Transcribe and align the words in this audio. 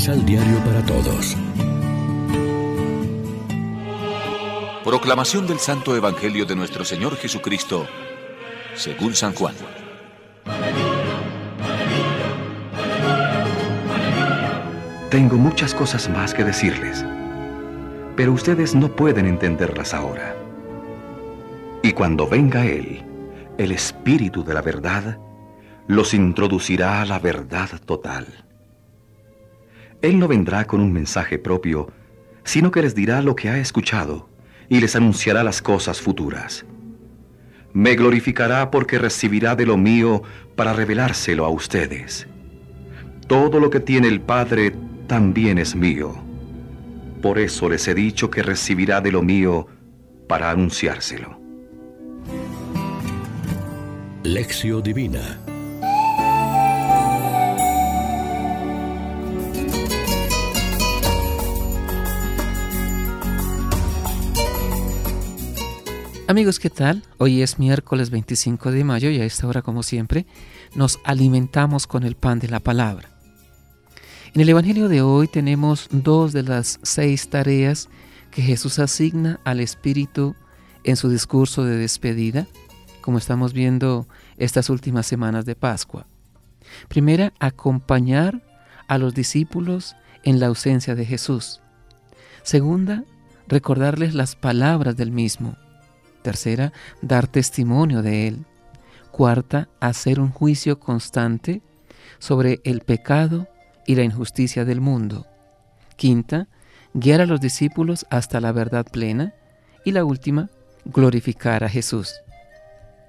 Misal 0.00 0.24
Diario 0.24 0.56
para 0.64 0.82
Todos. 0.86 1.36
Proclamación 4.82 5.46
del 5.46 5.58
Santo 5.58 5.94
Evangelio 5.94 6.46
de 6.46 6.56
nuestro 6.56 6.86
Señor 6.86 7.16
Jesucristo, 7.16 7.86
según 8.74 9.14
San 9.14 9.34
Juan. 9.34 9.54
Tengo 15.10 15.36
muchas 15.36 15.74
cosas 15.74 16.08
más 16.08 16.32
que 16.32 16.44
decirles, 16.44 17.04
pero 18.16 18.32
ustedes 18.32 18.74
no 18.74 18.96
pueden 18.96 19.26
entenderlas 19.26 19.92
ahora. 19.92 20.34
Y 21.82 21.92
cuando 21.92 22.26
venga 22.26 22.64
Él, 22.64 23.04
el 23.58 23.70
Espíritu 23.70 24.44
de 24.44 24.54
la 24.54 24.62
verdad, 24.62 25.18
los 25.88 26.14
introducirá 26.14 27.02
a 27.02 27.04
la 27.04 27.18
verdad 27.18 27.68
total. 27.84 28.49
Él 30.02 30.18
no 30.18 30.28
vendrá 30.28 30.66
con 30.66 30.80
un 30.80 30.92
mensaje 30.92 31.38
propio, 31.38 31.92
sino 32.42 32.70
que 32.70 32.82
les 32.82 32.94
dirá 32.94 33.20
lo 33.20 33.34
que 33.34 33.50
ha 33.50 33.58
escuchado 33.58 34.28
y 34.68 34.80
les 34.80 34.96
anunciará 34.96 35.44
las 35.44 35.60
cosas 35.60 36.00
futuras. 36.00 36.64
Me 37.72 37.94
glorificará 37.94 38.70
porque 38.70 38.98
recibirá 38.98 39.54
de 39.54 39.66
lo 39.66 39.76
mío 39.76 40.22
para 40.56 40.72
revelárselo 40.72 41.44
a 41.44 41.50
ustedes. 41.50 42.26
Todo 43.26 43.60
lo 43.60 43.70
que 43.70 43.80
tiene 43.80 44.08
el 44.08 44.20
Padre 44.20 44.72
también 45.06 45.58
es 45.58 45.76
mío. 45.76 46.14
Por 47.20 47.38
eso 47.38 47.68
les 47.68 47.86
he 47.86 47.94
dicho 47.94 48.30
que 48.30 48.42
recibirá 48.42 49.00
de 49.00 49.12
lo 49.12 49.22
mío 49.22 49.66
para 50.26 50.50
anunciárselo. 50.50 51.38
Lección 54.22 54.82
Divina 54.82 55.38
Amigos, 66.30 66.60
¿qué 66.60 66.70
tal? 66.70 67.02
Hoy 67.18 67.42
es 67.42 67.58
miércoles 67.58 68.10
25 68.10 68.70
de 68.70 68.84
mayo 68.84 69.10
y 69.10 69.20
a 69.20 69.24
esta 69.24 69.48
hora, 69.48 69.62
como 69.62 69.82
siempre, 69.82 70.26
nos 70.76 71.00
alimentamos 71.02 71.88
con 71.88 72.04
el 72.04 72.14
pan 72.14 72.38
de 72.38 72.46
la 72.46 72.60
palabra. 72.60 73.08
En 74.32 74.40
el 74.40 74.48
Evangelio 74.48 74.88
de 74.88 75.02
hoy 75.02 75.26
tenemos 75.26 75.88
dos 75.90 76.32
de 76.32 76.44
las 76.44 76.78
seis 76.84 77.28
tareas 77.30 77.88
que 78.30 78.42
Jesús 78.42 78.78
asigna 78.78 79.40
al 79.42 79.58
Espíritu 79.58 80.36
en 80.84 80.94
su 80.94 81.08
discurso 81.08 81.64
de 81.64 81.76
despedida, 81.76 82.46
como 83.00 83.18
estamos 83.18 83.52
viendo 83.52 84.06
estas 84.36 84.70
últimas 84.70 85.08
semanas 85.08 85.46
de 85.46 85.56
Pascua. 85.56 86.06
Primera, 86.86 87.32
acompañar 87.40 88.40
a 88.86 88.98
los 88.98 89.14
discípulos 89.14 89.96
en 90.22 90.38
la 90.38 90.46
ausencia 90.46 90.94
de 90.94 91.06
Jesús. 91.06 91.60
Segunda, 92.44 93.02
recordarles 93.48 94.14
las 94.14 94.36
palabras 94.36 94.96
del 94.96 95.10
mismo. 95.10 95.56
Tercera, 96.22 96.72
dar 97.02 97.26
testimonio 97.26 98.02
de 98.02 98.28
Él. 98.28 98.44
Cuarta, 99.10 99.68
hacer 99.80 100.20
un 100.20 100.30
juicio 100.30 100.78
constante 100.78 101.62
sobre 102.18 102.60
el 102.64 102.80
pecado 102.80 103.48
y 103.86 103.94
la 103.94 104.04
injusticia 104.04 104.64
del 104.64 104.80
mundo. 104.80 105.26
Quinta, 105.96 106.48
guiar 106.94 107.20
a 107.20 107.26
los 107.26 107.40
discípulos 107.40 108.06
hasta 108.10 108.40
la 108.40 108.52
verdad 108.52 108.86
plena. 108.90 109.34
Y 109.84 109.92
la 109.92 110.04
última, 110.04 110.50
glorificar 110.84 111.64
a 111.64 111.68
Jesús. 111.68 112.14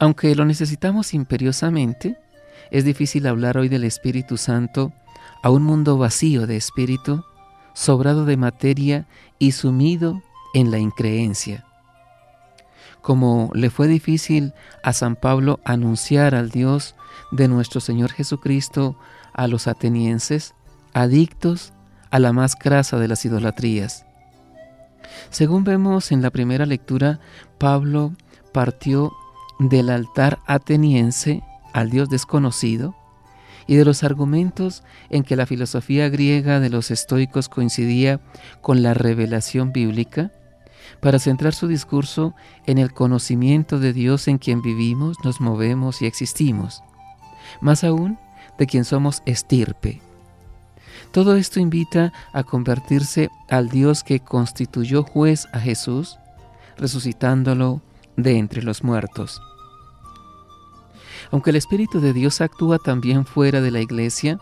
Aunque 0.00 0.34
lo 0.34 0.46
necesitamos 0.46 1.12
imperiosamente, 1.12 2.18
es 2.70 2.84
difícil 2.84 3.26
hablar 3.26 3.58
hoy 3.58 3.68
del 3.68 3.84
Espíritu 3.84 4.38
Santo 4.38 4.92
a 5.42 5.50
un 5.50 5.62
mundo 5.62 5.98
vacío 5.98 6.46
de 6.46 6.56
espíritu, 6.56 7.22
sobrado 7.74 8.24
de 8.24 8.38
materia 8.38 9.06
y 9.38 9.52
sumido 9.52 10.22
en 10.54 10.70
la 10.70 10.78
increencia 10.78 11.66
como 13.04 13.50
le 13.52 13.68
fue 13.68 13.86
difícil 13.86 14.54
a 14.82 14.94
San 14.94 15.14
Pablo 15.14 15.60
anunciar 15.66 16.34
al 16.34 16.48
Dios 16.48 16.94
de 17.32 17.48
nuestro 17.48 17.82
Señor 17.82 18.10
Jesucristo 18.10 18.96
a 19.34 19.46
los 19.46 19.68
atenienses, 19.68 20.54
adictos 20.94 21.74
a 22.10 22.18
la 22.18 22.32
más 22.32 22.56
crasa 22.56 22.98
de 22.98 23.06
las 23.06 23.22
idolatrías. 23.26 24.06
Según 25.28 25.64
vemos 25.64 26.12
en 26.12 26.22
la 26.22 26.30
primera 26.30 26.64
lectura, 26.64 27.20
Pablo 27.58 28.14
partió 28.54 29.12
del 29.58 29.90
altar 29.90 30.38
ateniense 30.46 31.42
al 31.74 31.90
Dios 31.90 32.08
desconocido 32.08 32.96
y 33.66 33.76
de 33.76 33.84
los 33.84 34.02
argumentos 34.02 34.82
en 35.10 35.24
que 35.24 35.36
la 35.36 35.44
filosofía 35.44 36.08
griega 36.08 36.58
de 36.58 36.70
los 36.70 36.90
estoicos 36.90 37.50
coincidía 37.50 38.22
con 38.62 38.82
la 38.82 38.94
revelación 38.94 39.74
bíblica, 39.74 40.32
para 41.00 41.18
centrar 41.18 41.54
su 41.54 41.68
discurso 41.68 42.34
en 42.66 42.78
el 42.78 42.92
conocimiento 42.92 43.78
de 43.78 43.92
Dios 43.92 44.28
en 44.28 44.38
quien 44.38 44.62
vivimos, 44.62 45.16
nos 45.24 45.40
movemos 45.40 46.02
y 46.02 46.06
existimos, 46.06 46.82
más 47.60 47.84
aún 47.84 48.18
de 48.58 48.66
quien 48.66 48.84
somos 48.84 49.22
estirpe. 49.26 50.00
Todo 51.10 51.36
esto 51.36 51.60
invita 51.60 52.12
a 52.32 52.42
convertirse 52.42 53.30
al 53.48 53.68
Dios 53.68 54.02
que 54.02 54.20
constituyó 54.20 55.04
juez 55.04 55.46
a 55.52 55.60
Jesús, 55.60 56.18
resucitándolo 56.76 57.82
de 58.16 58.38
entre 58.38 58.62
los 58.62 58.82
muertos. 58.82 59.40
Aunque 61.30 61.50
el 61.50 61.56
Espíritu 61.56 62.00
de 62.00 62.12
Dios 62.12 62.40
actúa 62.40 62.78
también 62.78 63.26
fuera 63.26 63.60
de 63.60 63.70
la 63.70 63.80
iglesia, 63.80 64.38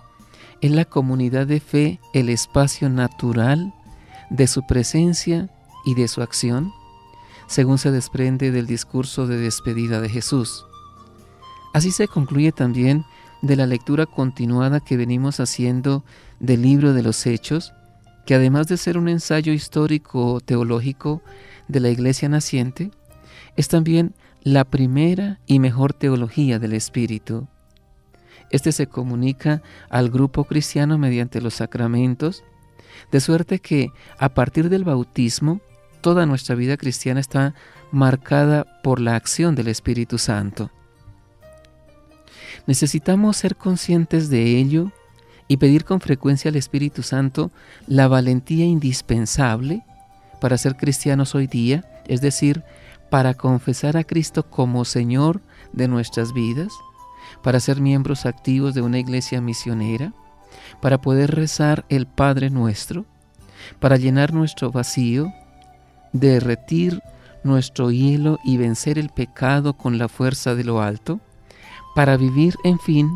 en 0.60 0.76
la 0.76 0.84
comunidad 0.84 1.46
de 1.46 1.60
fe 1.60 2.00
el 2.14 2.28
espacio 2.28 2.88
natural 2.88 3.74
de 4.30 4.46
su 4.46 4.66
presencia 4.66 5.50
y 5.84 5.94
de 5.94 6.08
su 6.08 6.22
acción, 6.22 6.72
según 7.46 7.78
se 7.78 7.90
desprende 7.90 8.50
del 8.50 8.66
discurso 8.66 9.26
de 9.26 9.36
despedida 9.36 10.00
de 10.00 10.08
Jesús. 10.08 10.64
Así 11.72 11.90
se 11.90 12.08
concluye 12.08 12.52
también 12.52 13.04
de 13.42 13.56
la 13.56 13.66
lectura 13.66 14.06
continuada 14.06 14.80
que 14.80 14.96
venimos 14.96 15.40
haciendo 15.40 16.04
del 16.38 16.62
libro 16.62 16.92
de 16.92 17.02
los 17.02 17.26
Hechos, 17.26 17.72
que 18.24 18.34
además 18.34 18.68
de 18.68 18.76
ser 18.76 18.98
un 18.98 19.08
ensayo 19.08 19.52
histórico 19.52 20.40
teológico 20.40 21.22
de 21.68 21.80
la 21.80 21.90
iglesia 21.90 22.28
naciente, 22.28 22.90
es 23.56 23.68
también 23.68 24.14
la 24.42 24.64
primera 24.64 25.40
y 25.46 25.58
mejor 25.58 25.92
teología 25.92 26.58
del 26.58 26.72
Espíritu. 26.72 27.48
Este 28.50 28.70
se 28.70 28.86
comunica 28.86 29.62
al 29.88 30.10
grupo 30.10 30.44
cristiano 30.44 30.98
mediante 30.98 31.40
los 31.40 31.54
sacramentos, 31.54 32.44
de 33.10 33.20
suerte 33.20 33.58
que 33.58 33.90
a 34.18 34.28
partir 34.30 34.68
del 34.68 34.84
bautismo 34.84 35.60
toda 36.02 36.26
nuestra 36.26 36.54
vida 36.54 36.76
cristiana 36.76 37.20
está 37.20 37.54
marcada 37.90 38.66
por 38.82 39.00
la 39.00 39.16
acción 39.16 39.54
del 39.54 39.68
Espíritu 39.68 40.18
Santo. 40.18 40.70
Necesitamos 42.66 43.38
ser 43.38 43.56
conscientes 43.56 44.28
de 44.28 44.58
ello 44.58 44.92
y 45.48 45.56
pedir 45.56 45.84
con 45.84 46.00
frecuencia 46.00 46.50
al 46.50 46.56
Espíritu 46.56 47.02
Santo 47.02 47.50
la 47.86 48.08
valentía 48.08 48.64
indispensable 48.64 49.82
para 50.40 50.58
ser 50.58 50.76
cristianos 50.76 51.34
hoy 51.34 51.46
día, 51.46 51.84
es 52.06 52.20
decir, 52.20 52.62
para 53.10 53.34
confesar 53.34 53.96
a 53.96 54.04
Cristo 54.04 54.48
como 54.48 54.84
Señor 54.84 55.40
de 55.72 55.88
nuestras 55.88 56.32
vidas, 56.32 56.72
para 57.42 57.60
ser 57.60 57.80
miembros 57.80 58.26
activos 58.26 58.74
de 58.74 58.82
una 58.82 58.98
iglesia 58.98 59.40
misionera, 59.40 60.12
para 60.80 61.00
poder 61.00 61.34
rezar 61.34 61.84
el 61.88 62.06
Padre 62.06 62.50
nuestro, 62.50 63.04
para 63.78 63.96
llenar 63.96 64.32
nuestro 64.32 64.72
vacío 64.72 65.32
derretir 66.12 67.02
nuestro 67.44 67.90
hielo 67.90 68.38
y 68.44 68.56
vencer 68.56 68.98
el 68.98 69.08
pecado 69.08 69.74
con 69.74 69.98
la 69.98 70.08
fuerza 70.08 70.54
de 70.54 70.64
lo 70.64 70.80
alto, 70.80 71.20
para 71.94 72.16
vivir, 72.16 72.54
en 72.64 72.78
fin, 72.78 73.10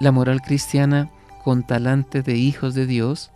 la 0.00 0.12
moral 0.12 0.40
cristiana 0.42 1.10
con 1.42 1.66
talante 1.66 2.22
de 2.22 2.36
hijos 2.36 2.74
de 2.74 2.86
Dios 2.86 3.30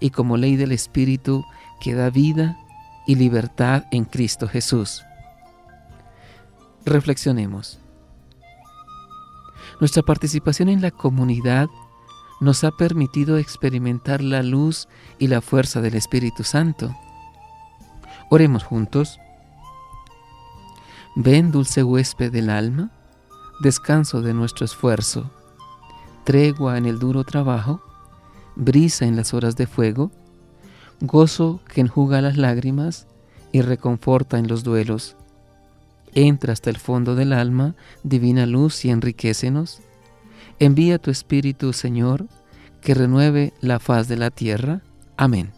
y 0.00 0.10
como 0.10 0.36
ley 0.36 0.56
del 0.56 0.72
Espíritu 0.72 1.44
que 1.80 1.94
da 1.94 2.10
vida 2.10 2.58
y 3.06 3.14
libertad 3.14 3.84
en 3.90 4.04
Cristo 4.04 4.48
Jesús. 4.48 5.02
Reflexionemos. 6.84 7.78
Nuestra 9.80 10.02
participación 10.02 10.68
en 10.68 10.82
la 10.82 10.90
comunidad 10.90 11.68
nos 12.40 12.64
ha 12.64 12.70
permitido 12.70 13.38
experimentar 13.38 14.22
la 14.22 14.42
luz 14.42 14.88
y 15.18 15.28
la 15.28 15.40
fuerza 15.40 15.80
del 15.80 15.94
Espíritu 15.94 16.44
Santo 16.44 16.94
Oremos 18.30 18.62
juntos. 18.62 19.18
Ven, 21.16 21.50
dulce 21.50 21.82
huésped 21.82 22.30
del 22.30 22.50
alma, 22.50 22.90
descanso 23.60 24.20
de 24.22 24.34
nuestro 24.34 24.64
esfuerzo, 24.64 25.30
tregua 26.24 26.76
en 26.76 26.86
el 26.86 26.98
duro 26.98 27.24
trabajo, 27.24 27.80
brisa 28.54 29.06
en 29.06 29.16
las 29.16 29.32
horas 29.34 29.56
de 29.56 29.66
fuego, 29.66 30.10
gozo 31.00 31.60
que 31.72 31.80
enjuga 31.80 32.20
las 32.20 32.36
lágrimas 32.36 33.06
y 33.50 33.62
reconforta 33.62 34.38
en 34.38 34.46
los 34.46 34.62
duelos. 34.62 35.16
Entra 36.14 36.52
hasta 36.52 36.70
el 36.70 36.76
fondo 36.76 37.14
del 37.14 37.32
alma, 37.32 37.74
divina 38.02 38.46
luz, 38.46 38.84
y 38.84 38.90
enriquecenos. 38.90 39.80
Envía 40.58 40.98
tu 40.98 41.10
Espíritu, 41.10 41.72
Señor, 41.72 42.26
que 42.80 42.94
renueve 42.94 43.52
la 43.60 43.78
faz 43.78 44.08
de 44.08 44.16
la 44.16 44.30
tierra. 44.30 44.82
Amén. 45.16 45.57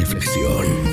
Reflexión. 0.00 0.89